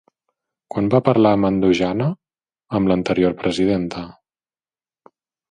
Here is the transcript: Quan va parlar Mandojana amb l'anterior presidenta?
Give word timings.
Quan 0.75 0.87
va 0.93 1.01
parlar 1.09 1.33
Mandojana 1.41 2.07
amb 2.81 2.91
l'anterior 2.93 3.37
presidenta? 3.45 4.03